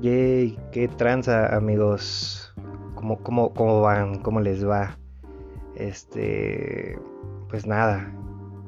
[0.00, 2.54] Yay, qué tranza, amigos.
[2.94, 4.20] ¿Cómo, cómo, cómo van?
[4.22, 4.98] ¿Cómo les va?
[5.76, 6.98] Este.
[7.50, 8.10] Pues nada.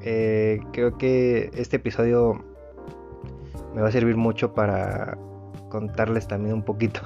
[0.02, 2.44] Eh, creo que este episodio
[3.74, 5.16] me va a servir mucho para
[5.70, 7.00] contarles también un poquito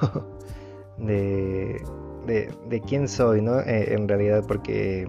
[0.97, 1.81] de,
[2.25, 3.61] de, quién soy, ¿no?
[3.61, 5.07] Eh, en realidad, porque.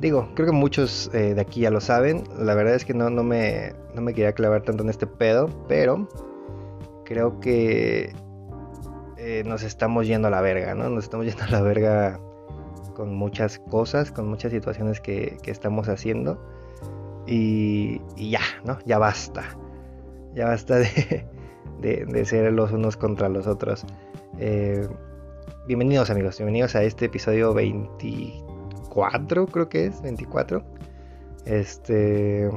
[0.00, 2.24] Digo, creo que muchos eh, de aquí ya lo saben.
[2.38, 5.50] La verdad es que no, no, me, no me quería clavar tanto en este pedo,
[5.68, 6.08] pero
[7.04, 8.14] creo que
[9.18, 10.88] eh, nos estamos yendo a la verga, ¿no?
[10.90, 12.18] Nos estamos yendo a la verga
[12.94, 16.38] con muchas cosas, con muchas situaciones que, estamos haciendo.
[17.26, 18.78] Y, ya, ¿no?
[18.84, 19.44] Ya basta.
[20.34, 21.26] Ya basta de,
[21.80, 23.84] de, ser los unos contra los otros.
[24.38, 24.88] Eh,
[25.66, 30.64] bienvenidos amigos, bienvenidos a este episodio 24, creo que es, 24.
[31.44, 32.50] Este,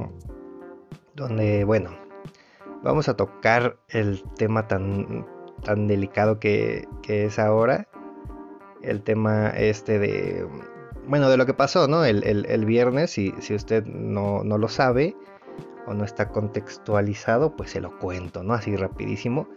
[1.14, 1.90] donde, bueno,
[2.86, 5.26] vamos a tocar el tema tan,
[5.62, 7.88] tan delicado que, es ahora.
[8.82, 10.46] El tema este de...
[11.06, 12.04] Bueno, de lo que pasó, ¿no?
[12.04, 15.16] El, viernes, si, si usted no, lo sabe
[15.86, 18.54] o no está contextualizado, pues se lo cuento, ¿no?
[18.54, 19.48] Así rapidísimo.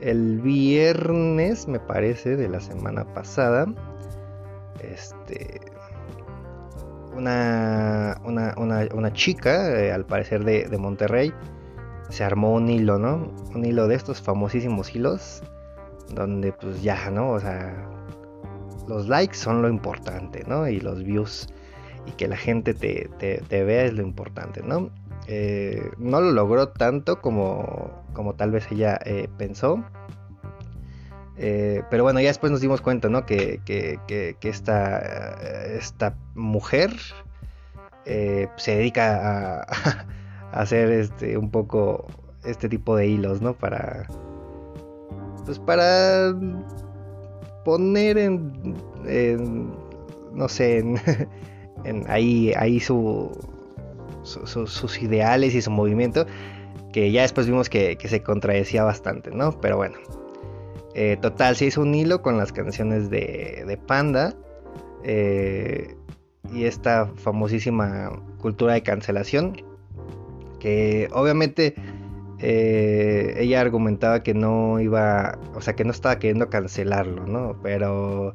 [0.00, 3.66] El viernes, me parece, de la semana pasada,
[4.80, 5.60] este,
[7.14, 11.32] una, una, chica, eh, al parecer de, de Monterrey,
[12.10, 13.32] se armó un hilo, ¿no?
[13.54, 15.42] Un hilo de estos famosísimos hilos,
[16.14, 17.30] donde pues ya, ¿no?
[17.30, 17.88] O sea,
[18.88, 20.68] los likes son lo importante, ¿no?
[20.68, 21.48] Y los views
[22.06, 23.08] y que la gente te,
[23.50, 24.90] vea es lo importante, ¿no?
[25.26, 29.84] Eh, no lo logró tanto como, como tal vez ella eh, pensó.
[31.36, 33.24] Eh, pero bueno, ya después nos dimos cuenta, ¿no?
[33.24, 34.98] Que, que, esta,
[35.76, 36.90] esta mujer
[38.04, 40.06] se dedica a,
[40.52, 42.06] hacer este un poco
[42.44, 43.54] este tipo de hilos, ¿no?
[43.54, 44.06] Para
[45.44, 46.34] pues para
[47.64, 48.52] poner en,
[50.32, 50.98] no sé, en,
[52.08, 53.30] ahí ahí su,
[54.22, 56.26] sus ideales y su movimiento
[56.92, 59.60] que ya después vimos que, se contradecía bastante, ¿no?
[59.60, 59.96] Pero bueno.
[60.94, 64.34] Eh, total, se hizo un hilo con las canciones de, de Panda.
[65.04, 65.94] Eh,
[66.52, 69.56] y esta famosísima cultura de cancelación
[70.60, 71.74] que obviamente
[72.42, 77.56] eh, ella argumentaba que no iba, o sea, que no estaba queriendo cancelarlo, ¿no?
[77.62, 78.34] Pero,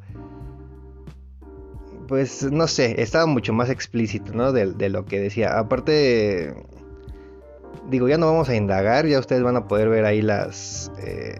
[2.07, 4.51] pues, no sé, estaba mucho más explícito, ¿no?
[4.51, 5.57] De, lo que decía.
[5.57, 6.53] Aparte,
[7.89, 10.91] digo, ya no vamos a indagar, ya ustedes van a poder ver ahí las...
[10.99, 11.39] Eh,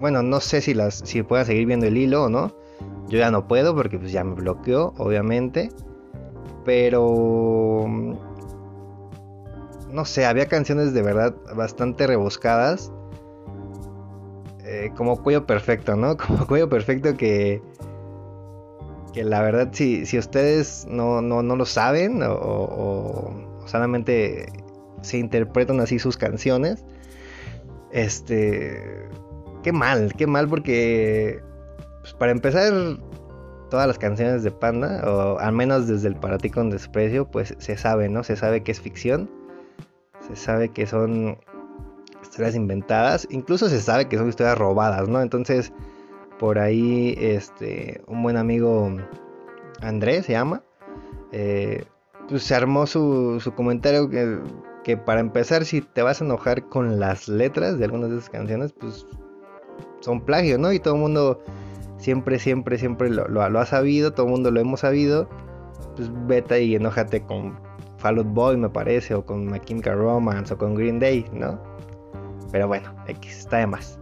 [0.00, 2.56] bueno, no sé si las si puedan seguir viendo el hilo o no.
[3.08, 5.70] Yo ya no puedo porque pues ya me bloqueó, obviamente.
[6.64, 7.86] Pero
[9.92, 12.92] no sé, había canciones de verdad bastante rebuscadas.
[14.64, 16.16] Eh, como cuello perfecto, ¿no?
[16.26, 17.62] Como cuello perfecto que.
[19.12, 23.34] Que la verdad, si, si ustedes no, no, lo saben o,
[23.66, 24.46] solamente
[25.02, 26.84] se interpretan así sus canciones,
[27.90, 29.08] este.
[29.64, 31.42] Qué mal, qué mal porque.
[32.02, 32.72] Pues para empezar,
[33.70, 37.54] todas las canciones de Panda, o al menos desde el Para ti con desprecio, pues
[37.58, 38.22] se sabe, ¿no?
[38.22, 39.39] Se sabe que es ficción
[40.30, 41.38] se sabe que son
[42.22, 45.20] historias inventadas, incluso se sabe que son historias robadas, ¿no?
[45.20, 45.72] Entonces,
[46.38, 48.96] por ahí, este, un buen amigo,
[49.80, 50.62] Andrés se llama,
[51.32, 51.84] eh,
[52.28, 54.38] pues se armó su, comentario que,
[54.84, 58.30] que, para empezar, si te vas a enojar con las letras de algunas de esas
[58.30, 59.06] canciones, pues
[60.00, 60.72] son plagio, ¿no?
[60.72, 61.42] Y todo el mundo
[61.98, 65.28] siempre, siempre, siempre lo, lo, ha sabido, todo el mundo lo hemos sabido,
[65.96, 67.58] pues vete y enójate con
[68.00, 71.60] Fall Out Boy me parece, o con My Chemical Romance, o con Green Day, ¿no?
[72.50, 73.98] Pero bueno, X, está de más.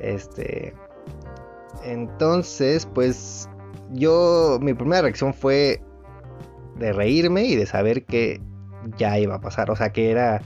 [0.00, 0.74] Este.
[1.84, 3.48] Entonces, pues.
[3.92, 4.58] Yo.
[4.60, 5.82] Mi primera reacción fue.
[6.76, 8.40] De reírme y de saber que
[8.96, 9.70] ya iba a pasar.
[9.70, 10.40] O sea, que era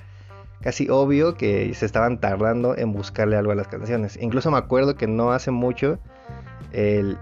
[0.63, 4.19] casi obvio que se estaban tardando en buscarle algo a las canciones.
[4.21, 5.99] Incluso me acuerdo que no hace mucho.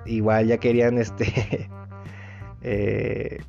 [0.06, 1.68] Igual ya querían este.
[2.62, 3.40] eh,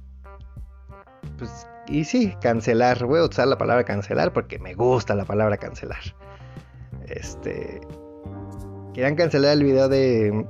[1.37, 3.05] pues y sí, cancelar.
[3.05, 5.99] Voy a usar la palabra cancelar porque me gusta la palabra cancelar.
[7.07, 7.81] Este.
[8.93, 10.45] Querían cancelar el video de.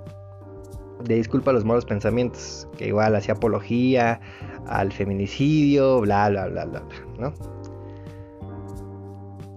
[1.03, 2.67] De disculpa a los malos pensamientos.
[2.77, 4.21] Que igual hacía apología
[4.67, 7.33] al feminicidio, bla, bla, bla, bla, bla, ¿no?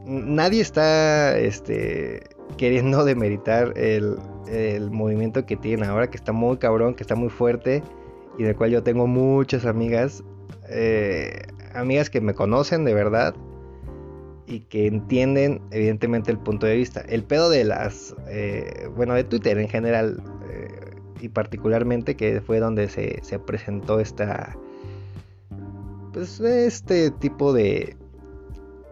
[0.07, 2.23] Nadie está este,
[2.57, 4.17] queriendo demeritar el,
[4.49, 7.83] el movimiento que tiene ahora, que está muy cabrón, que está muy fuerte
[8.39, 10.25] y del cual yo tengo muchas amigas.
[10.71, 11.43] Eh,
[11.75, 13.35] amigas que me conocen de verdad
[14.47, 17.01] y que entienden evidentemente el punto de vista.
[17.09, 20.69] El pedo de las, eh, bueno, de Twitter en general eh,
[21.21, 24.57] y particularmente que fue donde se, se, presentó esta,
[26.13, 27.97] pues este tipo de,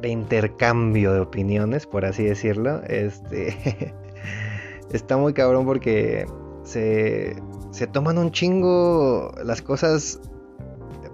[0.00, 3.94] de intercambio de opiniones, por así decirlo, este,
[4.92, 6.26] está muy cabrón porque
[6.64, 7.36] se,
[7.70, 10.20] se toman un chingo las cosas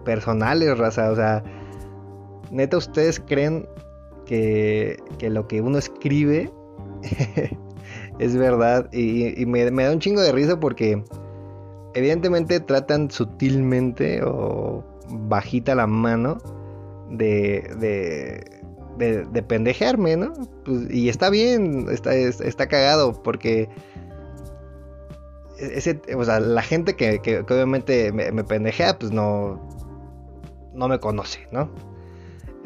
[0.04, 1.42] personales, raza, o sea,
[2.50, 3.68] neta ustedes creen
[4.26, 6.50] que, lo que uno escribe
[8.18, 8.88] es verdad.
[8.92, 11.02] Y, me, da un chingo de risa porque
[11.94, 16.38] evidentemente tratan sutilmente o bajita la mano
[17.10, 17.62] de,
[18.98, 20.32] de, de, pendejearme, ¿no?
[20.64, 23.68] Pues, y está bien, está, está cagado porque...
[25.58, 29.60] Ese, o sea, la gente que, que, obviamente me, me, pendejea, pues no,
[30.72, 31.68] no me conoce, ¿no?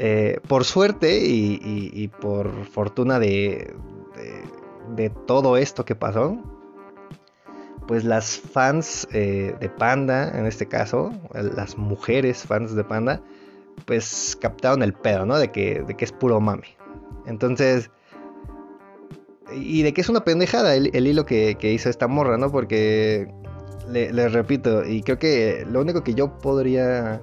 [0.04, 3.72] Eh, por suerte y, por fortuna de,
[5.28, 6.36] todo esto que pasó,
[7.86, 13.22] pues las fans eh, de Panda, en este caso, las mujeres fans de Panda,
[13.86, 15.38] pues captaron el pedo, ¿no?
[15.38, 16.66] De que, es puro mami.
[17.26, 17.88] Entonces,
[19.54, 22.50] y de que es una pendejada el, hilo que, hizo esta morra, ¿no?
[22.50, 23.32] Porque,
[23.88, 27.22] les repito, y creo que lo único que yo podría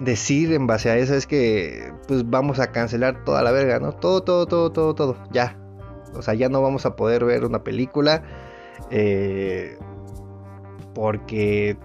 [0.00, 3.92] decir en base a eso es que pues vamos a cancelar toda la verga, ¿no?
[3.92, 5.56] Todo, todo, todo, todo, todo, ya.
[6.14, 8.22] O sea, ya no vamos a poder ver una película
[8.90, 9.78] eh,
[10.94, 11.76] porque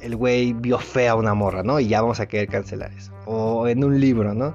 [0.00, 1.80] el güey vio fea a una morra, ¿no?
[1.80, 3.12] Y ya vamos a querer cancelar eso.
[3.26, 4.54] O en un libro, ¿no?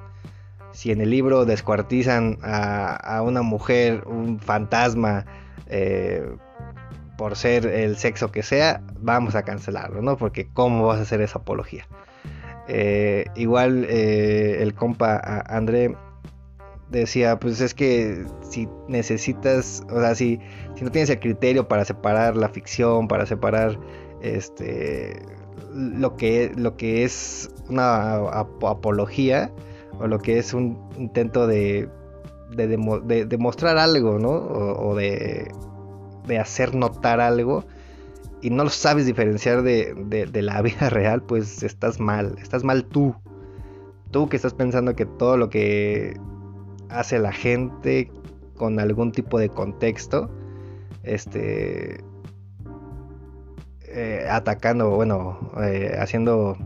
[0.72, 5.26] Si en el libro descuartizan a, una mujer, un fantasma,
[5.68, 6.24] eh,
[7.18, 10.16] por ser el sexo que sea, vamos a cancelarlo, ¿no?
[10.16, 11.86] Porque ¿cómo vas a hacer esa apología?
[12.72, 15.96] Eh, igual eh, el compa André
[16.92, 20.40] decía, pues es que si necesitas, o sea, si,
[20.76, 23.80] si no tienes el criterio para separar la ficción, para separar
[24.22, 25.20] este
[25.74, 29.52] lo que, lo que es una apología
[30.00, 31.90] o lo que es un intento de,
[32.56, 34.30] de, demostrar algo, ¿no?
[34.30, 35.52] O, de,
[36.28, 37.66] de hacer notar algo,
[38.42, 43.16] y no lo sabes diferenciar de, la vida real, pues estás mal, estás mal tú.
[44.12, 46.20] Tú que estás pensando que todo lo que
[46.90, 48.12] hace la gente
[48.58, 50.30] con algún tipo de contexto,
[51.04, 52.04] este,
[53.88, 56.58] eh, atacando, bueno, eh, haciendo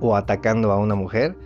[0.00, 1.36] o atacando a una mujer,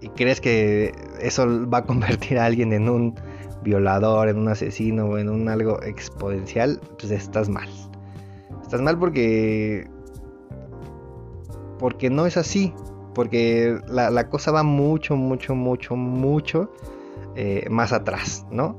[0.00, 3.14] y crees que eso va a convertir a alguien en un
[3.62, 7.68] violador, en un asesino o en un algo exponencial, pues estás mal.
[8.70, 9.90] Estás mal porque.
[11.80, 12.72] Porque no es así.
[13.16, 16.70] Porque la, cosa va mucho, mucho, mucho, mucho
[17.34, 18.78] eh, más atrás, ¿no?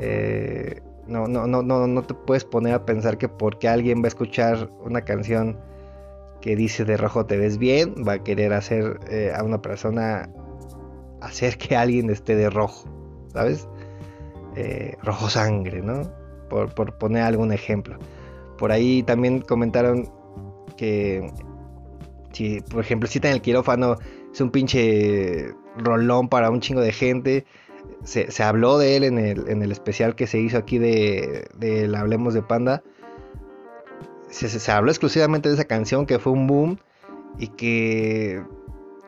[0.00, 4.06] Eh, no, no, no, no, no te puedes poner a pensar que porque alguien va
[4.06, 5.56] a escuchar una canción
[6.40, 10.28] que dice de rojo te ves bien, va a querer hacer eh, a una persona
[11.20, 12.88] hacer que alguien esté de rojo,
[13.32, 13.68] ¿sabes?
[15.04, 16.02] rojo sangre, ¿no?
[16.50, 17.96] Por, por poner algún ejemplo.
[18.62, 20.08] Por ahí también comentaron
[20.76, 21.32] que
[22.30, 23.96] si, por ejemplo, si en el quirófano
[24.32, 27.44] es un pinche rolón para un chingo de gente.
[28.04, 32.42] Se, habló de él en el, especial que se hizo aquí de, de Hablemos de
[32.42, 32.84] Panda.
[34.28, 36.78] Se, habló exclusivamente de esa canción que fue un boom
[37.40, 38.44] y que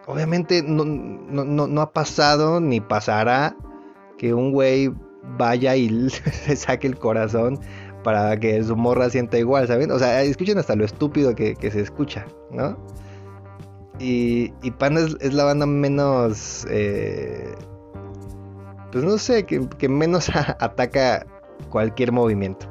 [0.08, 3.56] obviamente no, no ha pasado ni pasará
[4.18, 4.92] que un güey
[5.38, 7.60] vaya y se saque el corazón
[8.04, 9.90] para que su morra sienta igual, ¿saben?
[9.90, 12.78] O sea, escuchen hasta lo estúpido que, se escucha, ¿no?
[13.98, 16.64] Y, y Panda es, la banda menos...
[16.70, 17.52] Eh,
[18.92, 20.30] pues no sé, que, menos
[20.60, 21.26] ataca
[21.70, 22.68] cualquier movimiento.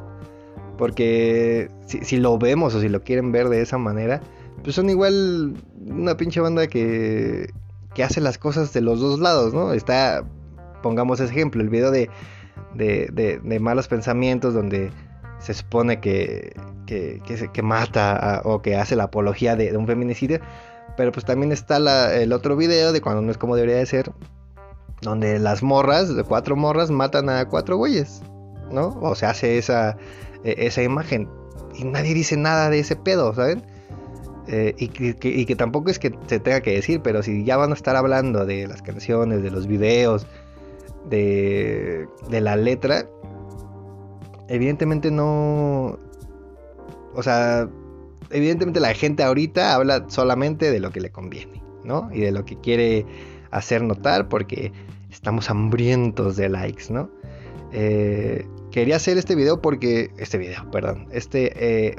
[0.78, 4.22] Porque si, lo vemos o si lo quieren ver de esa manera,
[4.64, 7.50] pues son igual una pinche banda que,
[7.94, 9.74] que hace las cosas de los dos lados, ¿no?
[9.74, 10.24] Está,
[10.82, 12.10] pongamos ese ejemplo, el video de,
[12.74, 14.92] de, de malos pensamientos donde
[15.44, 20.40] se supone que, que, mata o que hace la apología de, un feminicidio.
[20.96, 21.78] Pero pues también está
[22.14, 24.12] el otro video de cuando no es como debería de ser.
[25.02, 28.22] Donde las morras, cuatro morras, matan a cuatro güeyes.
[28.72, 28.98] ¿No?
[29.02, 29.98] O se hace esa,
[30.44, 31.30] e, esa imagen.
[31.76, 33.64] Y nadie dice nada de ese pedo, ¿saben?
[34.48, 37.74] Eh, y, que, tampoco es que se tenga que decir, pero si ya van a
[37.74, 40.26] estar hablando de las canciones, de los videos,
[41.10, 43.06] de, de la letra,
[44.48, 46.00] evidentemente no...
[47.16, 47.70] O sea,
[48.30, 52.10] evidentemente la gente ahorita habla solamente de lo que le conviene, ¿no?
[52.12, 53.06] Y de lo que quiere
[53.52, 54.72] hacer notar porque
[55.12, 57.10] estamos hambrientos de likes, ¿no?
[57.72, 61.96] Eh, quería hacer este video porque, este video, perdón, este eh,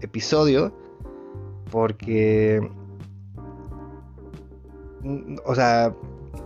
[0.00, 0.72] episodio
[1.70, 2.60] porque,
[5.44, 5.94] o sea,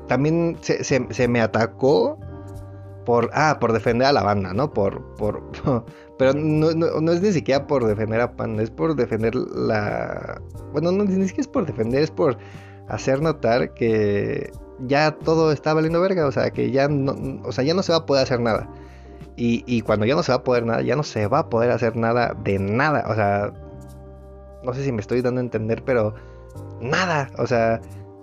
[0.09, 2.19] también se, me atacó
[3.05, 4.73] por, ah, por defender a la banda, ¿no?
[4.73, 5.43] Por, por,
[6.19, 10.41] pero no, no, es ni siquiera por defender a Panda, es por defender la,
[10.73, 12.37] bueno, no, ni siquiera es por defender, es por
[12.89, 14.53] hacer notar que
[14.87, 17.93] ya todo está valiendo verga, o sea, que ya no, o sea, ya no se
[17.93, 18.69] va a poder hacer nada.
[19.37, 21.49] Y, y cuando ya no se va a poder nada, ya no se va a
[21.49, 23.53] poder hacer nada de nada, o sea,
[24.63, 26.15] no sé si me estoy dando a entender, pero
[26.81, 27.81] nada, o sea,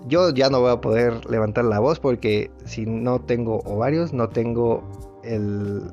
[0.08, 4.30] yo ya no voy a poder levantar la voz porque si no tengo ovarios, no
[4.30, 4.84] tengo
[5.24, 5.84] el,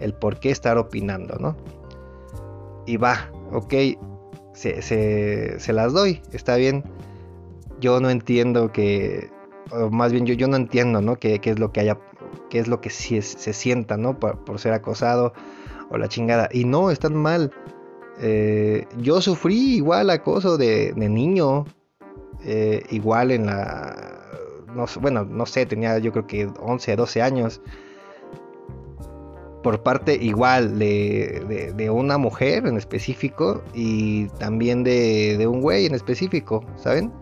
[0.00, 1.56] el por qué estar opinando, ¿no?
[2.86, 3.74] Y va, ok,
[4.52, 4.82] se,
[5.58, 6.84] se, las doy, está bien.
[7.80, 9.30] Yo no entiendo que,
[9.70, 11.16] o más bien yo, yo no entiendo, ¿no?
[11.16, 11.98] ¿Qué, es lo que haya,
[12.50, 14.18] qué es lo que se, se sienta, ¿no?
[14.18, 15.32] Por, por, ser acosado
[15.90, 16.48] o la chingada.
[16.52, 17.52] Y no, están mal.
[18.20, 21.66] Eh, yo sufrí igual acoso de, niño,
[22.44, 23.94] eh, igual en la,
[24.74, 27.60] no, bueno, no sé, tenía yo creo que 11, 12 años,
[29.62, 36.64] por parte igual de, una mujer en específico y también de, un güey en específico,
[36.76, 37.12] ¿saben?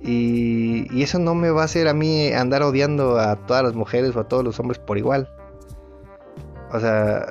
[0.00, 3.74] Y, y, eso no me va a hacer a mí andar odiando a todas las
[3.74, 5.28] mujeres o a todos los hombres por igual.
[6.72, 7.26] O sea,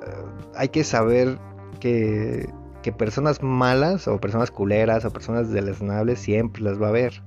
[0.53, 1.39] hay que saber
[1.79, 2.49] que
[2.87, 7.21] que personas malas o personas culeras o personas deleznables siempre las va a haber.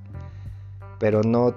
[0.98, 1.54] Pero no,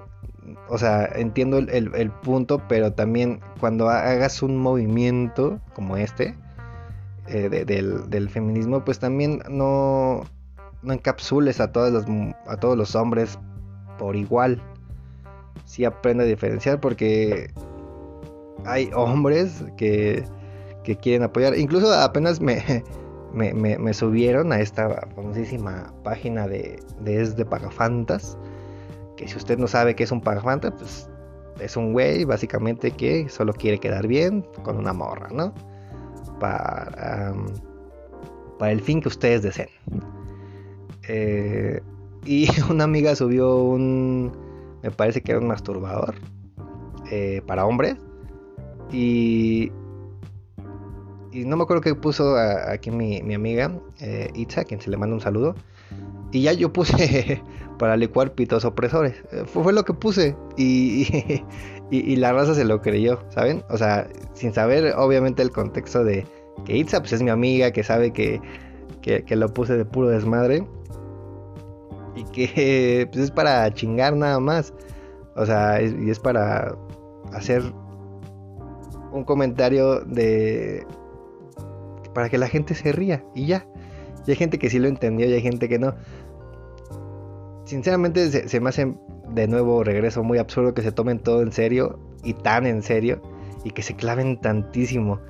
[0.68, 6.36] o sea, entiendo el, punto, pero también cuando hagas un movimiento como este
[7.28, 10.24] eh, del, feminismo, pues también no,
[10.82, 12.04] no encapsules a todos, los,
[12.46, 13.38] a todos los hombres
[13.96, 14.60] por igual.
[15.64, 17.50] Sí aprende a diferenciar porque
[18.66, 20.24] hay hombres que,
[20.82, 21.56] que quieren apoyar.
[21.56, 22.84] Incluso apenas me,
[23.34, 28.38] me, subieron a esta famosísima página de, Es de Pagafantas.
[29.16, 31.08] Que si usted no sabe qué es un Pagafanta, pues
[31.60, 35.54] es un güey básicamente que solo quiere quedar bien con una morra, ¿no?
[36.40, 37.32] Para,
[38.58, 39.68] para el fin que ustedes deseen.
[41.08, 41.80] Eh,
[42.24, 44.32] y una amiga subió un,
[44.82, 46.14] me parece que era un masturbador
[47.10, 47.96] eh, para hombres.
[48.92, 49.72] Y,
[51.34, 55.16] y no me acuerdo que puso aquí mi, amiga eh, Itza, quien se le manda
[55.16, 55.56] un saludo.
[56.30, 57.42] Y ya yo puse
[57.78, 59.16] para licuar pitos opresores.
[59.32, 60.36] Eh, fue, lo que puse.
[60.56, 63.62] Y, y, la raza se lo creyó, ¿saben?
[63.68, 66.26] O sea, sin saber obviamente el contexto de
[66.64, 68.40] que Itza pues, es mi amiga, que sabe que,
[69.02, 70.66] que, lo puse de puro desmadre.
[72.16, 74.72] Y que pues, es para chingar nada más.
[75.36, 76.74] O sea, y es para
[77.32, 77.62] hacer
[79.12, 80.86] un comentario de
[82.14, 83.66] para que la gente se ría y ya.
[84.26, 85.94] Y hay gente que sí lo entendió y hay gente que no.
[87.66, 88.94] Sinceramente se, me hace
[89.28, 93.20] de nuevo regreso muy absurdo que se tomen todo en serio y tan en serio
[93.64, 95.20] y que se claven tantísimo.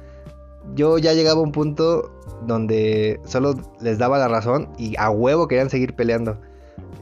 [0.75, 2.13] Yo ya llegaba a un punto
[2.47, 6.41] donde solo les daba la razón y a huevo querían seguir peleando.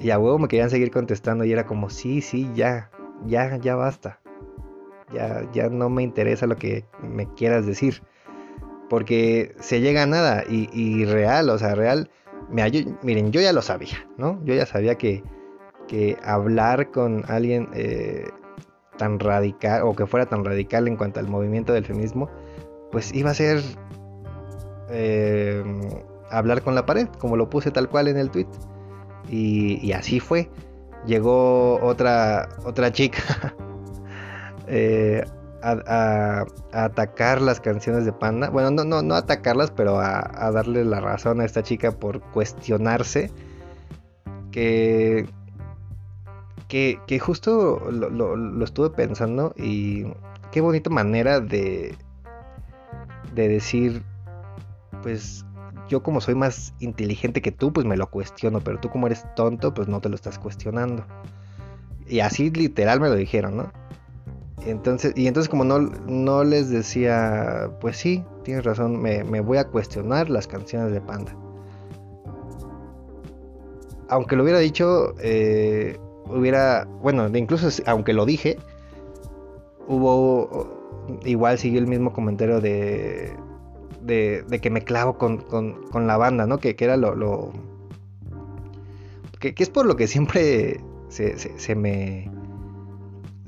[0.00, 2.90] Y a huevo me querían seguir contestando y era como, sí, sí, ya,
[3.26, 4.18] ya, ya basta.
[5.14, 8.02] Ya, ya no me interesa lo que me quieras decir
[8.92, 12.10] porque se llega a nada y, real, o sea, real,
[12.50, 14.38] miren, yo ya lo sabía, ¿no?
[14.44, 15.24] Yo ya sabía que,
[15.88, 18.28] que hablar con alguien eh,
[18.98, 22.28] tan radical o que fuera tan radical en cuanto al movimiento del feminismo,
[22.90, 23.62] pues iba a ser
[24.90, 25.64] eh,
[26.30, 28.48] hablar con la pared, como lo puse tal cual en el tweet.
[29.30, 30.50] Y, así fue.
[31.06, 33.54] Llegó otra, otra chica
[34.66, 35.24] eh,
[35.62, 38.50] a, atacar las canciones de Panda.
[38.50, 43.30] Bueno, no, no, no atacarlas, pero a, darle la razón a esta chica por cuestionarse.
[44.50, 45.26] Que,
[46.68, 50.04] que, justo lo, estuve pensando y
[50.50, 51.94] qué bonita manera de,
[53.34, 54.02] de decir,
[55.02, 55.44] pues
[55.88, 59.24] yo como soy más inteligente que tú, pues me lo cuestiono, pero tú como eres
[59.34, 61.04] tonto, pues no te lo estás cuestionando.
[62.06, 63.72] Y así literal me lo dijeron, ¿no?
[64.66, 69.64] Entonces, y entonces como no, no les decía, pues sí, tienes razón, me, voy a
[69.64, 71.36] cuestionar las canciones de Panda.
[74.08, 78.58] Aunque lo hubiera dicho, eh, hubiera, bueno, incluso aunque lo dije,
[79.88, 83.32] hubo, igual siguió el mismo comentario de,
[84.02, 86.58] de, que me clavo con, la banda, ¿no?
[86.58, 87.52] Que, que era lo...
[89.40, 92.30] que, es por lo que siempre se, se me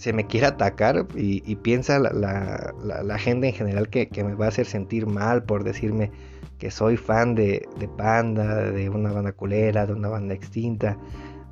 [0.04, 4.66] se me quiere atacar y, piensa la, gente en general que, me va a hacer
[4.66, 6.10] sentir mal por decirme
[6.58, 10.98] que soy fan de, de Panda, de una banda culera, de una banda extinta,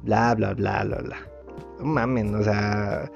[0.02, 1.16] bla, bla, bla, bla, bla.
[1.78, 3.10] No mamen, o sea,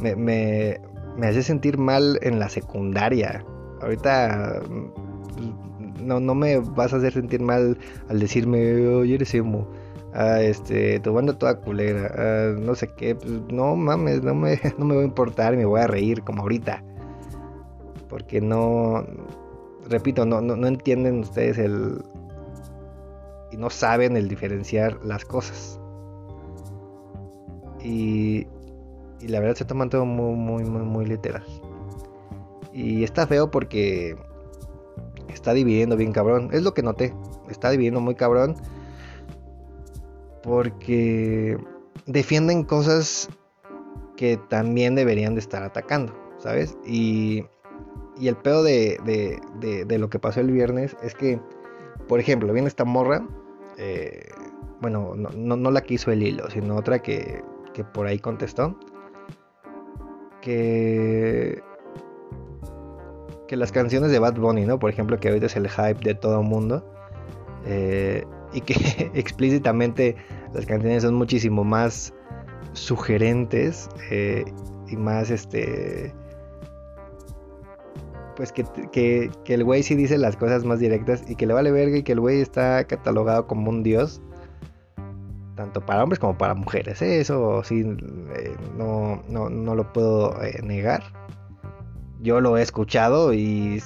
[0.00, 0.80] me, me,
[1.16, 3.44] me hace sentir mal en la secundaria.
[3.82, 7.78] Ahorita mm, no, no me vas a hacer sentir mal
[8.08, 9.68] al decirme, oye, eres emo
[10.14, 14.84] ah, este, tu banda toda culera, no sé qué, pues, no mames, no me, no
[14.84, 16.82] me va a importar, me voy a reír como ahorita.
[18.08, 19.04] Porque no,
[19.88, 22.02] repito, no, no, entienden ustedes el...
[23.52, 25.80] y no saben el diferenciar las cosas.
[27.82, 28.46] Y,
[29.20, 31.44] y la verdad se toman todo muy, muy, muy, muy literal.
[32.72, 34.16] Y está feo porque
[35.28, 36.50] está dividiendo bien cabrón.
[36.52, 37.14] Es lo que noté.
[37.48, 38.56] Está dividiendo muy cabrón
[40.42, 41.58] porque
[42.06, 43.28] defienden cosas
[44.16, 46.76] que también deberían de estar atacando, ¿sabes?
[46.86, 47.44] Y,
[48.18, 51.40] y el pedo de, de, de, lo que pasó el viernes es que,
[52.08, 53.26] por ejemplo, viene esta morra,
[53.78, 54.28] eh,
[54.80, 57.42] bueno, no, no, la quiso el hilo, sino otra que,
[57.72, 58.78] que por ahí contestó,
[60.40, 61.62] que
[63.50, 64.78] que las canciones de Bad Bunny, ¿no?
[64.78, 66.84] Por ejemplo, que ahorita es el hype de todo el mundo.
[67.66, 68.74] Eh, y que
[69.14, 70.16] explícitamente
[70.54, 72.12] las canciones son muchísimo más
[72.72, 74.44] sugerentes eh,
[74.88, 76.12] y más este
[78.36, 81.72] pues que, que, el güey sí dice las cosas más directas y que le vale
[81.72, 84.22] verga y que el güey está catalogado como un dios
[85.56, 87.20] tanto para hombres como para mujeres ¿eh?
[87.20, 91.02] eso sí eh, no, no, no, lo puedo negar
[92.20, 93.82] yo lo he escuchado y,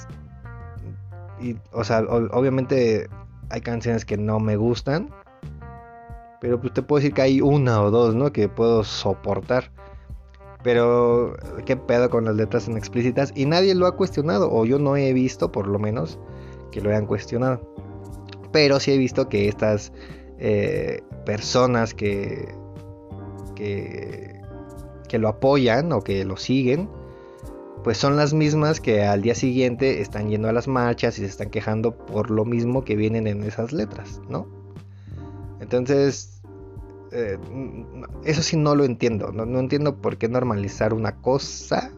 [1.40, 3.08] y o sea obviamente
[3.50, 5.10] hay canciones que no me gustan.
[6.40, 8.32] Pero pues te puedo decir que hay una o dos, ¿no?
[8.32, 9.70] Que puedo soportar.
[10.62, 13.32] Pero qué pedo con las letras explícitas.
[13.34, 14.50] Y nadie lo ha cuestionado.
[14.52, 16.18] O yo no he visto, por lo menos,
[16.70, 17.60] que lo hayan cuestionado.
[18.52, 19.92] Pero sí he visto que estas
[20.38, 22.48] eh, personas que,
[23.54, 24.40] que,
[25.08, 26.88] que lo apoyan o que lo siguen
[27.84, 31.26] pues son las mismas que al día siguiente están yendo a las marchas y se
[31.26, 34.48] están quejando por lo mismo que vienen en esas letras, ¿no?
[35.60, 36.40] Entonces,
[37.12, 37.38] eh,
[38.24, 41.90] eso sí no lo entiendo, no, entiendo por qué normalizar una cosa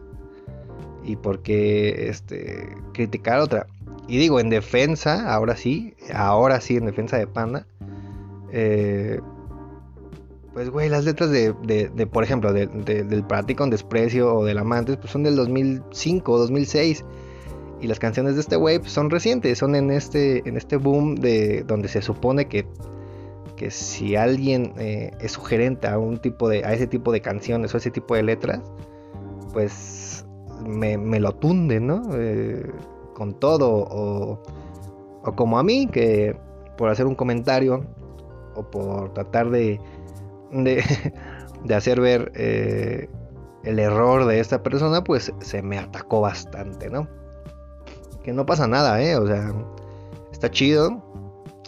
[1.05, 3.65] y por qué este, criticar otra.
[4.09, 7.65] Y digo, en defensa, ahora sí, ahora sí, en defensa de Panda,
[8.51, 9.21] eh,
[10.57, 14.43] pues, güey, las letras de, de, por ejemplo, de, del Para ti con desprecio o
[14.43, 17.05] del Amantes, pues son del 2005 o 2006.
[17.79, 21.13] Y las canciones de este güey pues, son recientes, son en este, en este boom
[21.13, 22.65] de donde se supone que,
[23.55, 27.75] que si alguien eh, es sugerente a un tipo de, a ese tipo de canciones
[27.75, 28.59] o ese tipo de letras,
[29.53, 30.25] pues
[30.65, 32.01] me, lo tunde, ¿no?
[32.15, 32.65] Eh,
[33.13, 33.85] con todo.
[33.91, 34.41] O,
[35.23, 36.35] o como a mí, que
[36.79, 37.85] por hacer un comentario
[38.55, 39.79] o por tratar de
[41.63, 43.09] de, hacer ver eh,
[43.63, 47.07] el error de esta persona, pues se me atacó bastante, ¿no?
[48.23, 49.15] Que no pasa nada, ¿eh?
[49.15, 49.53] O sea,
[50.31, 51.03] está chido.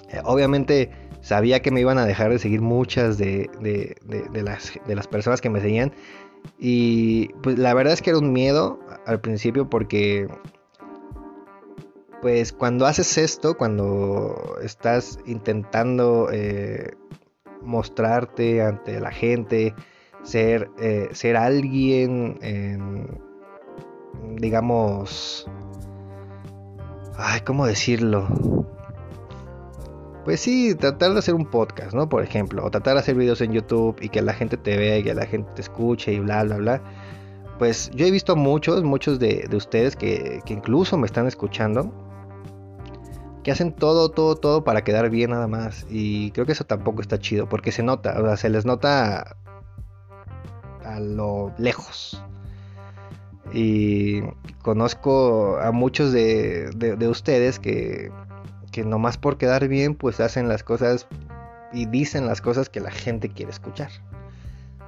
[0.10, 4.96] Eh, obviamente sabía que me iban a dejar de seguir muchas de, de, las, de
[4.96, 5.94] las personas que me seguían.
[6.58, 10.28] Y pues la verdad es que era un miedo al principio porque
[12.22, 16.92] pues cuando haces esto, cuando estás intentando eh,
[17.62, 19.74] mostrarte ante la gente,
[20.24, 22.39] ser, eh, ser alguien,
[24.36, 25.50] digamos,
[27.17, 28.28] ay, ¿cómo decirlo?
[30.26, 32.08] Pues sí, tratar de hacer un podcast, ¿no?
[32.08, 34.98] Por ejemplo, o tratar de hacer videos en YouTube y que la gente te vea
[34.98, 36.82] y que la gente te escuche y bla, bla, bla.
[37.58, 41.91] Pues yo he visto muchos, muchos de, ustedes que, que incluso me están escuchando
[43.43, 45.86] que hacen todo, todo, todo para quedar bien nada más.
[45.89, 49.38] Y creo que eso tampoco está chido, porque se nota, o sea, se les nota
[50.84, 52.21] a lo lejos.
[53.54, 54.21] Y
[54.62, 58.12] conozco a muchos de, de, ustedes que,
[58.71, 61.08] que nomás por quedar bien, pues hacen las cosas
[61.73, 63.89] y dicen las cosas que la gente quiere escuchar.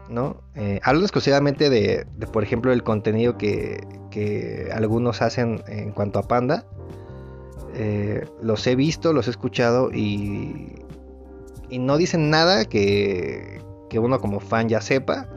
[0.09, 0.41] ¿no?
[0.55, 6.19] Eh, hablo exclusivamente de, de, por ejemplo, el contenido que, que algunos hacen en cuanto
[6.19, 6.65] a Panda
[7.73, 10.83] eh, los he visto, los he escuchado y,
[11.69, 15.27] y no dicen nada que, que uno como fan ya sepa.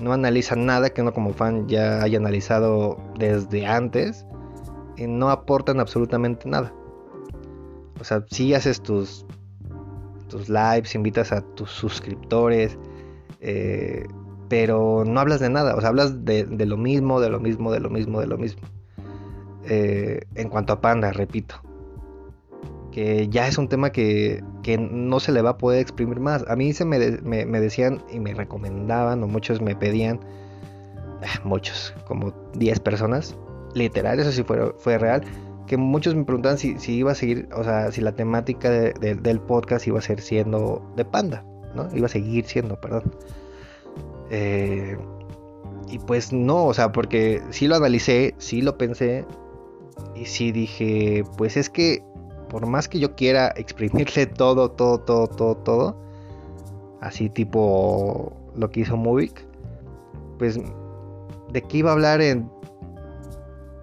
[0.00, 4.26] No analizan nada que uno como fan ya haya analizado desde antes.
[4.96, 6.72] Y no aportan absolutamente nada.
[8.00, 9.24] O sea, si haces tus,
[10.28, 12.76] tus lives, invitas a tus suscriptores,
[13.40, 14.04] eh,
[14.48, 17.80] pero no hablas de nada, o sea, hablas de, lo mismo, de lo mismo, de
[17.80, 18.62] lo mismo, de lo mismo.
[19.68, 21.62] Eh, en cuanto a Panda, repito,
[22.92, 24.42] que ya es un tema que,
[24.78, 26.44] no se le va a poder exprimir más.
[26.48, 30.20] A mí se me, decían y me recomendaban, o muchos me pedían,
[31.22, 33.36] ah, muchos, como 10 personas,
[33.74, 35.22] literal, eso sí fue, fue real,
[35.66, 39.86] que muchos me preguntaban si, iba a seguir, o sea, si la temática del podcast
[39.86, 41.88] iba a ser siendo de Panda, ¿no?
[41.94, 43.12] Iba a seguir siendo, perdón.
[44.30, 44.96] Eh,
[45.88, 49.24] y pues no, o sea, porque sí lo analicé, sí lo pensé
[50.14, 52.02] y sí dije, pues es que
[52.48, 55.96] por más que yo quiera exprimirle todo, todo, todo, todo, todo,
[57.00, 59.46] así tipo lo que hizo Movic,
[60.38, 60.58] pues
[61.52, 62.50] de qué iba a hablar en,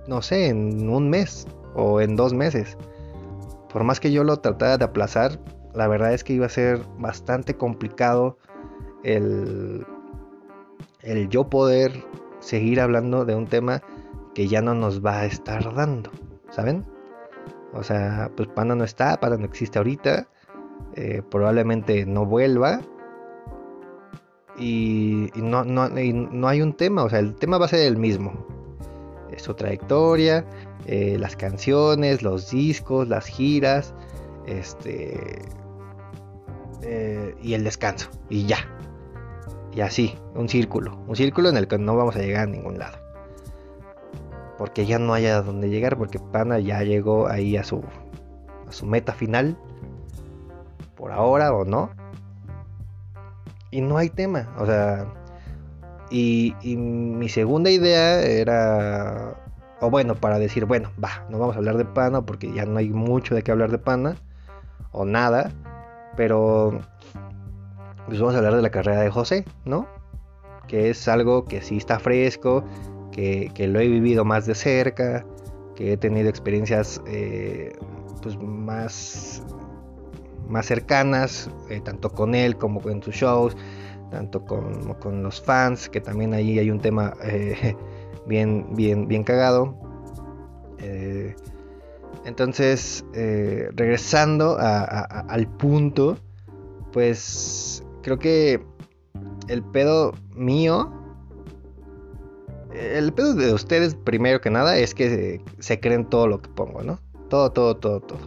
[0.07, 2.77] no sé, en un mes o en dos meses.
[3.71, 5.39] Por más que yo lo tratara de aplazar,
[5.73, 8.37] la verdad es que iba a ser bastante complicado
[9.03, 9.85] el
[11.03, 11.91] el yo poder
[12.39, 13.81] seguir hablando de un tema
[14.33, 16.11] que ya no nos va a estar dando,
[16.49, 16.85] ¿saben?
[17.73, 20.27] O sea, pues Panda no está, Panda no existe ahorita,
[20.95, 22.81] eh, probablemente no vuelva
[24.57, 28.45] y, no, no, hay un tema, o sea, el tema va a ser el mismo.
[29.37, 30.45] Su trayectoria,
[30.85, 33.93] eh, las canciones, los discos, las giras,
[34.45, 35.41] este...
[36.83, 38.57] Eh, y el descanso, y ya,
[39.73, 40.97] y así, un círculo.
[41.07, 42.97] Un círculo en el que no vamos a llegar a ningún lado.
[44.61, 45.97] Porque ya no hay a dónde llegar.
[45.97, 47.83] Porque Pana ya llegó ahí a su,
[48.67, 49.57] a su meta final.
[50.95, 51.89] Por ahora o no.
[53.71, 54.53] Y no hay tema.
[54.59, 55.11] O sea.
[56.11, 59.35] Y, y mi segunda idea era.
[59.79, 62.77] O bueno, para decir, bueno, va, no vamos a hablar de Pana porque ya no
[62.77, 64.15] hay mucho de qué hablar de Pana.
[64.91, 65.51] O nada.
[66.15, 66.81] Pero
[68.05, 69.87] pues vamos a hablar de la carrera de José, ¿no?
[70.67, 72.63] Que es algo que sí está fresco,
[73.11, 75.25] que, lo he vivido más de cerca,
[75.75, 77.73] que he tenido experiencias eh,
[78.21, 79.43] pues más,
[80.47, 83.55] más cercanas, eh, tanto con él como en sus shows,
[84.09, 87.75] tanto con, con, los fans, que también ahí hay un tema eh,
[88.27, 89.75] bien, bien, bien cagado.
[92.25, 96.17] entonces, regresando al punto,
[96.91, 98.61] pues creo que
[99.47, 100.91] el pedo mío,
[102.81, 106.83] el pedo de ustedes primero que nada es que se, creen todo lo que pongo,
[106.83, 106.99] ¿no?
[107.29, 108.19] Todo, todo, todo, todo.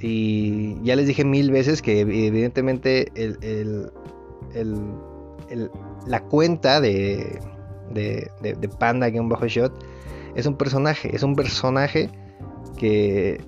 [0.00, 3.12] Y ya les dije mil veces que evidentemente
[6.06, 7.38] la cuenta de,
[7.90, 9.72] de, de, de Panda-Shot
[10.34, 12.08] es un personaje, es un personaje
[12.78, 13.40] que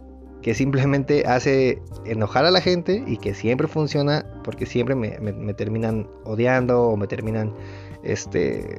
[0.42, 6.09] que simplemente hace enojar a la gente y que siempre funciona porque siempre me, terminan
[6.24, 7.55] odiando o me terminan
[8.02, 8.78] este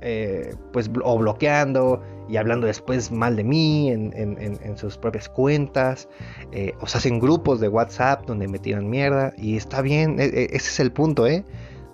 [0.00, 6.08] eh, pues o bloqueando y hablando después mal de mí en, sus propias cuentas
[6.52, 10.26] eh, o se hacen grupos de WhatsApp donde me tiran mierda y está bien, e,
[10.26, 11.44] e, ese es el punto, ¿eh?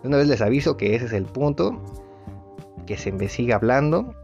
[0.05, 1.83] Una vez les aviso que ese es el punto,
[2.87, 4.15] que se me siga hablando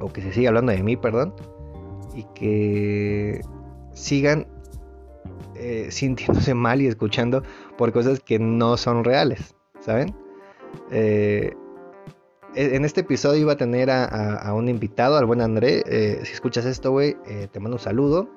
[0.00, 1.34] o que se siga hablando de mí, perdón
[2.18, 3.40] y que
[3.92, 4.46] sigan
[5.54, 7.44] eh, sintiéndose mal y escuchando
[7.76, 10.14] por cosas que no son reales, ¿saben?
[10.90, 11.54] Eh,
[12.58, 15.82] en este episodio iba a tener a, un invitado, al buen André.
[15.86, 17.16] Eh, si escuchas esto, güey,
[17.52, 18.28] te mando un saludo.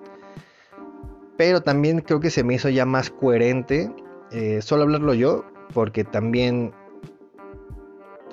[1.37, 3.91] Pero también creo que se me hizo ya más coherente
[4.61, 6.71] solo hablarlo yo, porque también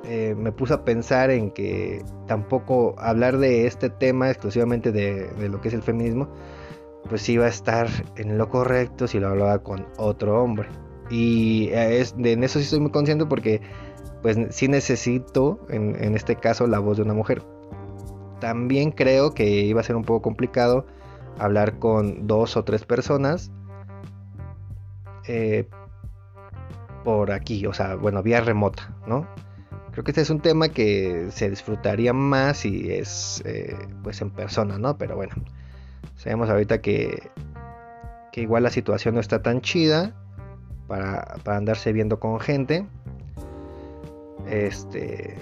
[0.04, 5.60] eh, me puse a pensar en que tampoco hablar de este tema exclusivamente de, lo
[5.60, 6.28] que es el feminismo,
[7.08, 10.68] pues iba a estar en lo correcto si lo hablaba con otro hombre.
[11.10, 13.60] Y eh, en eso sí estoy muy consciente porque
[14.22, 17.42] pues sí necesito en, este caso la voz de una mujer.
[18.40, 20.86] También creo que iba a ser un poco complicado
[21.38, 23.50] hablar con dos o tres personas
[25.26, 25.68] eh,
[27.04, 29.26] por aquí, o sea, bueno, vía remota, ¿no?
[29.92, 34.30] Creo que este es un tema que se disfrutaría más si es eh, pues en
[34.30, 34.96] persona, ¿no?
[34.96, 35.34] Pero bueno,
[36.16, 37.30] sabemos ahorita que,
[38.32, 40.14] que igual la situación no está tan chida
[40.88, 42.86] para, andarse viendo con gente.
[44.48, 45.36] Este.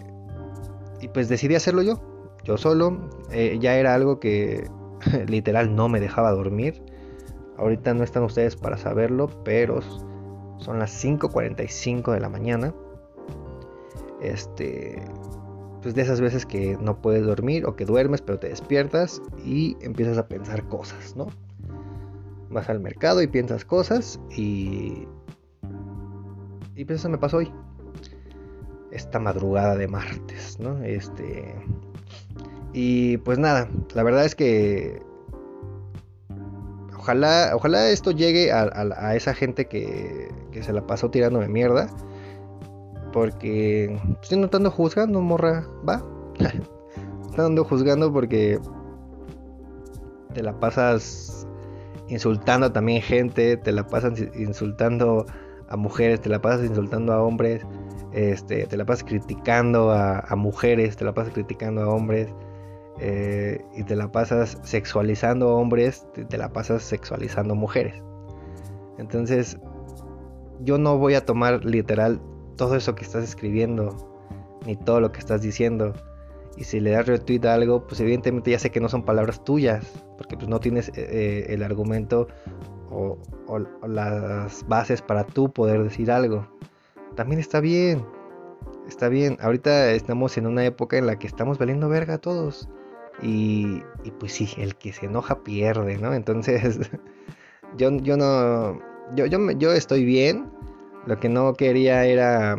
[1.00, 2.00] Y pues decidí hacerlo yo,
[2.44, 3.08] yo solo.
[3.30, 4.68] Eh, ya era algo que
[5.26, 6.82] literal no me dejaba dormir.
[7.58, 9.80] Ahorita no están ustedes para saberlo, pero
[10.58, 12.74] son las 5.45 de la mañana
[14.20, 15.02] este
[15.82, 19.76] pues de esas veces que no puedes dormir o que duermes pero te despiertas y
[19.80, 21.28] empiezas a pensar cosas, ¿no?
[22.50, 25.06] Vas al mercado y piensas cosas y
[26.74, 27.52] y pues eso me pasó hoy.
[28.90, 30.82] Esta madrugada de martes, ¿no?
[30.82, 31.54] Este
[32.72, 35.02] y pues nada, la verdad es que
[37.06, 41.88] ojalá, ojalá esto llegue a, esa gente que, que, se la pasó tirando de mierda.
[43.12, 46.04] Porque estoy notando juzgando, morra, ¿va?
[47.30, 48.58] estoy juzgando porque
[50.34, 51.46] te la pasas
[52.08, 55.24] insultando también gente, te la pasas insultando
[55.68, 57.64] a mujeres, te la pasas insultando a hombres,
[58.16, 62.34] este, te la pasas criticando a, mujeres, te la pasas criticando a hombres,
[62.98, 68.02] eh, y te la pasas sexualizando a hombres, te, la pasas sexualizando a mujeres.
[68.96, 69.58] Entonces,
[70.60, 72.18] yo no voy a tomar literal
[72.56, 73.94] todo eso que estás escribiendo,
[74.64, 75.92] ni todo lo que estás diciendo.
[76.56, 79.44] Y si le das retweet a algo, pues evidentemente ya sé que no son palabras
[79.44, 82.28] tuyas, porque pues no tienes eh, eh, el argumento
[82.90, 83.18] o,
[83.86, 86.46] las bases para tú poder decir algo.
[87.16, 88.06] También está bien,
[88.86, 89.36] está bien.
[89.40, 92.68] Ahorita estamos en una época en la que estamos valiendo verga a todos.
[93.22, 96.14] Y, y pues sí, el que se enoja pierde, ¿no?
[96.14, 96.78] Entonces,
[97.76, 98.78] yo, yo no,
[99.14, 100.50] yo, yo, yo estoy bien.
[101.06, 102.58] Lo que no quería era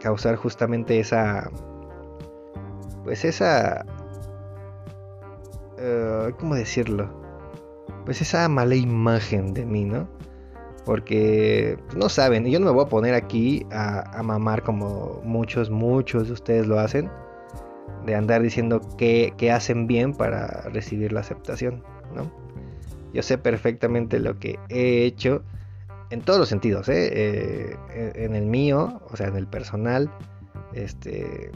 [0.00, 1.50] causar justamente esa
[3.08, 3.86] pues esa...
[5.78, 7.10] Uh, ¿Cómo decirlo?
[8.04, 10.06] Pues esa mala imagen de mí, ¿no?
[10.88, 15.68] Porque pues, no saben, yo no me voy a poner aquí a, mamar como muchos,
[15.68, 17.10] muchos de ustedes lo hacen.
[18.06, 21.84] De andar diciendo que, hacen bien para recibir la aceptación,
[22.16, 22.32] ¿no?
[23.12, 25.42] Yo sé perfectamente lo que he hecho
[26.08, 27.76] en todos los sentidos, ¿eh?
[27.90, 30.10] eh en el mío, o sea, en el personal,
[30.72, 31.50] este,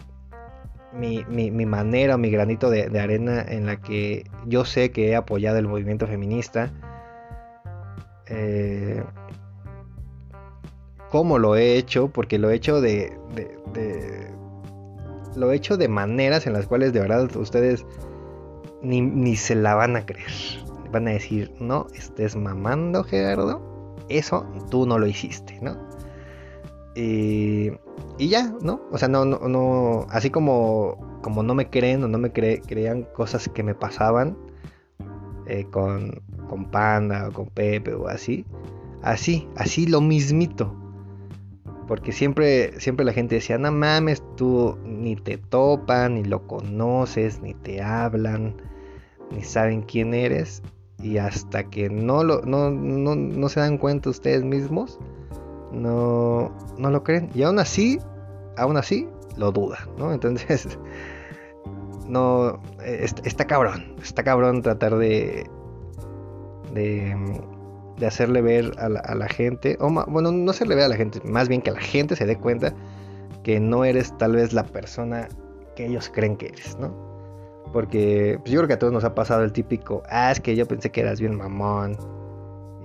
[0.93, 5.57] mi, mi, manera, mi granito de, arena en la que yo sé que he apoyado
[5.57, 6.71] el movimiento feminista.
[8.29, 9.03] Eh,
[11.13, 12.09] ¿Cómo lo he hecho?
[12.09, 13.13] Porque lo he hecho de,
[15.37, 17.85] Lo he hecho de maneras en las cuales de verdad ustedes
[18.81, 20.31] ni, ni se la van a creer.
[20.91, 23.61] Van a decir, no estés mamando, Gerardo.
[24.09, 25.77] Eso tú no lo hiciste, ¿no?
[26.95, 27.73] Y,
[28.17, 28.81] y ya, ¿no?
[28.91, 33.03] O sea, no, no, no, así como, como no me creen o no me creían
[33.15, 34.35] cosas que me pasaban
[35.47, 38.47] eh, con, con Panda o con Pepe o así,
[39.03, 40.82] así, así lo mismito.
[41.93, 47.43] Porque siempre, siempre la gente decía, no mames, tú ni te topan, ni lo conoces,
[47.43, 48.57] ni te hablan,
[49.31, 50.63] ni saben quién eres.
[51.03, 54.99] Y hasta que no, lo, no, no, no se dan cuenta ustedes mismos,
[55.71, 57.29] no, no lo creen.
[57.35, 57.99] Y aún así,
[58.57, 60.15] aún así, lo duda, ¿no?
[60.15, 60.79] Entonces,
[62.09, 65.47] no, está, cabrón, está cabrón tratar de,
[66.73, 67.15] de,
[67.99, 71.49] de hacerle ver a la, gente, o bueno, no hacerle ver a la gente, más
[71.49, 72.75] bien que la gente se dé cuenta
[73.43, 75.29] que no eres tal vez la persona
[75.77, 76.95] que ellos creen que eres, ¿no?
[77.73, 80.57] Porque pues, yo creo que a todos nos ha pasado el típico, ah, es que
[80.57, 81.97] yo pensé que eras bien mamón,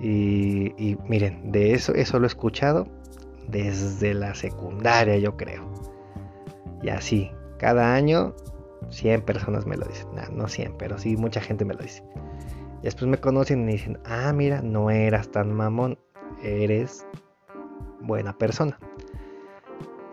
[0.00, 2.86] y, miren, de eso, eso lo he escuchado
[3.48, 5.64] desde la secundaria, yo creo.
[6.82, 8.34] Y así, cada año
[8.90, 10.08] 100 personas me lo dicen.
[10.32, 12.04] no 100, pero sí mucha gente me lo dice.
[12.82, 15.98] Después me conocen y dicen, ah, mira, no eras tan mamón,
[16.42, 17.06] eres
[18.00, 18.78] buena persona.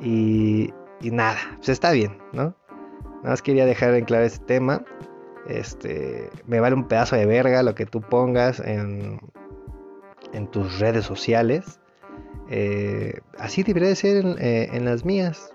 [0.01, 2.55] Y, y nada, pues está bien, ¿no?
[3.17, 4.83] Nada más quería dejar en claro este tema.
[5.47, 9.19] Este, me vale un pedazo de verga lo que tú pongas en,
[10.33, 11.79] en tus redes sociales.
[12.49, 15.53] Eh, así debería de ser eh, en, las mías,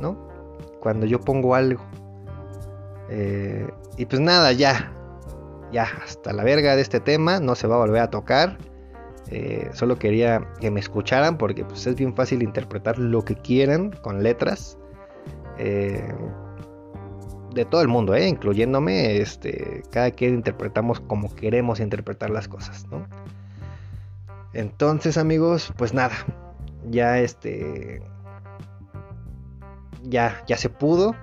[0.00, 0.28] ¿no?
[0.80, 1.82] Cuando yo pongo algo.
[3.08, 4.92] Eh, y pues nada, ya.
[5.74, 7.40] Ya, hasta la verga de este tema.
[7.40, 8.56] No se va a volver a tocar.
[9.72, 14.22] solo quería que me escucharan porque pues, es bien fácil interpretar lo que quieran con
[14.22, 14.78] letras.
[15.58, 16.14] de
[17.64, 23.06] todo el mundo, incluyéndome, este, cada quien interpretamos como queremos interpretar las cosas, ¿no?
[24.52, 26.14] Entonces, amigos, pues nada.
[26.88, 28.00] Ya este.
[30.04, 31.16] Ya, ya se pudo.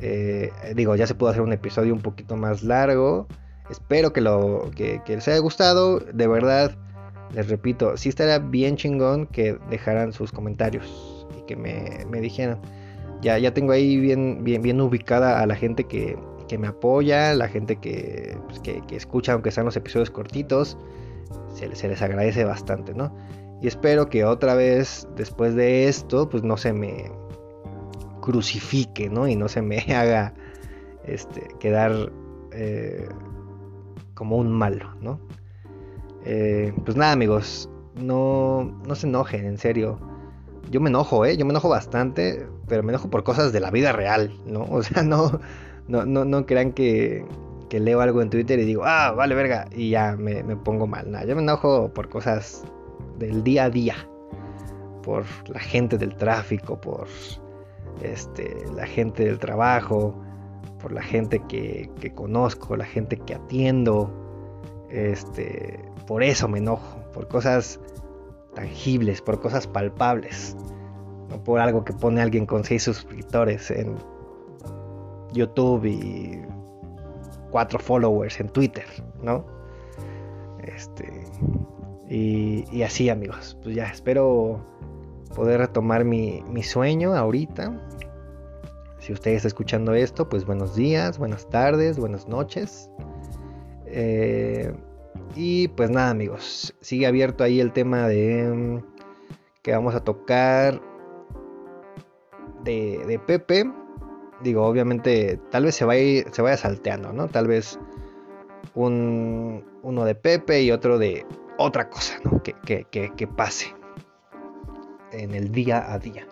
[0.00, 3.28] Eh, digo, ya se pudo hacer un episodio un poquito más largo.
[3.70, 6.00] Espero que, lo, que, les haya gustado.
[6.00, 6.76] De verdad,
[7.34, 12.60] les repito, sí estaría bien chingón que dejaran sus comentarios y que me, me dijeran.
[13.20, 16.16] Ya, ya tengo ahí bien, bien, bien ubicada a la gente que,
[16.48, 20.76] que me apoya, la gente que, pues, que, escucha, aunque sean los episodios cortitos
[21.54, 23.14] se, les agradece bastante, ¿no?
[23.60, 27.10] Y espero que otra vez, después de esto, pues no se me
[28.20, 29.28] crucifique, ¿no?
[29.28, 30.34] Y no se me haga
[31.04, 32.12] este, quedar
[32.52, 33.08] eh,
[34.18, 35.20] como un malo, ¿no?
[36.24, 40.00] Eh, pues nada, amigos, no, no se enojen, en serio.
[40.72, 41.36] yo me enojo, ¿eh?
[41.36, 44.62] Yo me enojo bastante, pero me enojo por cosas de la vida real, ¿no?
[44.70, 45.40] O sea, no,
[45.86, 47.24] no, no, no crean que,
[47.70, 50.88] que leo algo en Twitter y digo, ah, vale, verga, y ya me, me pongo
[50.88, 51.08] mal.
[51.12, 52.64] Nada, yo me enojo por cosas
[53.20, 53.94] del día a día,
[55.04, 57.06] por la gente del tráfico, por
[58.02, 60.20] este, la gente del trabajo,
[60.80, 64.10] por la gente que, que conozco, la gente que atiendo.
[64.90, 67.78] Este, por eso me enojo, por cosas
[68.54, 70.56] tangibles, por cosas palpables,
[71.28, 73.96] no por algo que pone alguien con 6 suscriptores en
[75.32, 76.40] YouTube y
[77.50, 78.86] 4 followers en Twitter,
[79.22, 79.44] ¿no?
[80.64, 81.24] Este,
[82.08, 84.60] y, así amigos, pues ya espero
[85.34, 87.80] poder retomar mi, sueño ahorita.
[89.08, 92.90] Si usted está escuchando esto, pues buenos días, buenas tardes, buenas noches.
[93.86, 94.70] Eh,
[95.34, 98.82] y pues nada amigos, sigue abierto ahí el tema de mm,
[99.62, 100.82] que vamos a tocar
[102.64, 103.72] de, Pepe.
[104.42, 107.28] Digo, obviamente tal vez se vaya, se vaya salteando, ¿no?
[107.28, 107.78] Tal vez
[108.74, 111.24] un, uno de Pepe y otro de
[111.56, 112.42] otra cosa, ¿no?
[112.42, 113.74] Que, pase
[115.12, 116.26] en el día a día.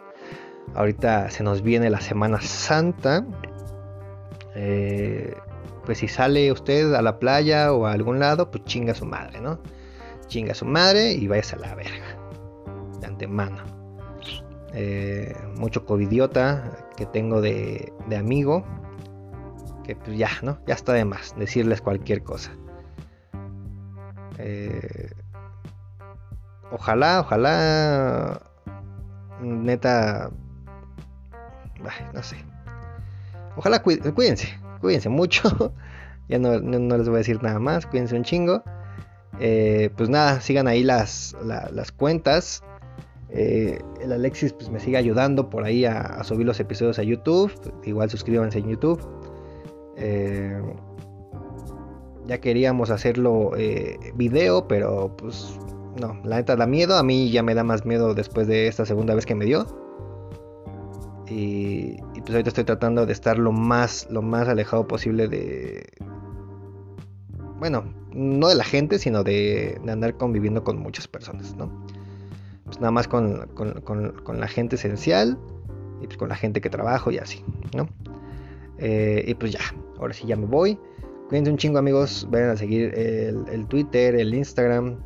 [0.75, 3.25] Ahorita se nos viene la Semana Santa.
[4.55, 5.35] Eh,
[5.85, 9.41] pues si sale usted a la playa o a algún lado, pues chinga su madre,
[9.41, 9.61] ¿no?
[10.27, 12.19] Chinga su madre y váyase a la verga.
[13.01, 13.63] De antemano.
[14.75, 18.65] Eh, mucho covidiota que tengo de, de amigo.
[19.85, 20.59] Que pues ya, ¿no?
[20.67, 22.51] Ya está de más decirles cualquier cosa.
[24.39, 25.11] Eh,
[26.71, 28.41] ojalá, ojalá.
[29.41, 30.31] Neta.
[32.15, 32.37] No sé.
[33.57, 35.73] Ojalá cuídense cuídense mucho.
[36.29, 37.87] ya no, les voy a decir nada más.
[37.87, 38.63] Cuídense un chingo.
[39.41, 42.63] Eh, pues nada, sigan ahí las, las cuentas.
[43.31, 47.53] Eh, el Alexis pues me sigue ayudando por ahí a, subir los episodios a YouTube.
[47.85, 49.01] Igual suscríbanse en YouTube.
[49.97, 50.63] Eh,
[52.27, 53.53] ya queríamos hacerlo
[54.15, 55.59] video, pero pues
[56.01, 56.97] no, la neta da miedo.
[56.97, 59.67] A mí ya me da más miedo después de esta segunda vez que me dio.
[61.29, 65.87] Y, pues ahorita estoy tratando de estar lo más, lo más alejado posible de...
[67.59, 71.71] Bueno, no de la gente, sino de, andar conviviendo con muchas personas, ¿no?
[72.65, 73.49] Pues nada más con,
[74.35, 75.39] la gente esencial
[76.01, 77.89] y pues con la gente que trabajo y así, ¿no?
[78.79, 79.61] Eh, y pues ya,
[79.99, 80.79] ahora sí ya me voy.
[81.29, 84.97] Cuídense un chingo amigos, vayan a seguir el, el Twitter, el Instagram,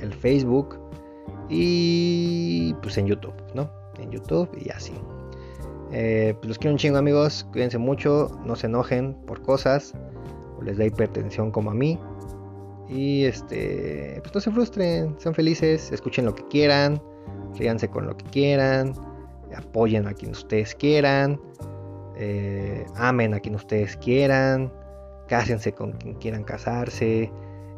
[0.00, 0.78] el Facebook
[1.48, 3.79] y pues en YouTube, ¿no?
[4.00, 4.94] En YouTube y así.
[5.92, 9.94] Eh, pues los quiero un chingo amigos, cuídense mucho, no se enojen por cosas,
[10.58, 11.98] o les da hipertensión como a mí.
[12.88, 17.00] Y este, pues no se frustren, sean felices, escuchen lo que quieran,
[17.56, 18.94] ríanse con lo que quieran,
[19.56, 21.40] apoyen a quien ustedes quieran,
[22.16, 24.72] eh, amen a quien ustedes quieran,
[25.28, 27.32] cásense con quien quieran casarse,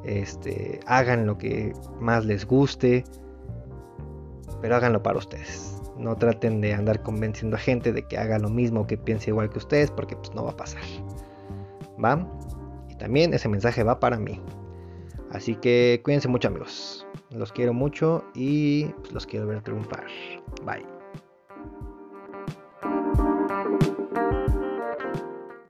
[0.04, 3.04] este, hagan lo que más les guste,
[4.60, 5.81] pero háganlo para ustedes.
[5.96, 9.50] No traten de andar convenciendo a gente de que haga lo mismo, que piense igual
[9.50, 10.82] que ustedes, porque pues no va a pasar.
[12.02, 12.26] ¿Va?
[12.88, 14.40] Y también ese mensaje va para mí.
[15.30, 17.06] Así que cuídense mucho amigos.
[17.30, 20.04] Los quiero mucho y pues, los quiero ver triunfar.
[20.64, 21.01] Bye.